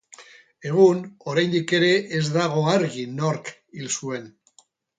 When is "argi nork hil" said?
2.73-3.95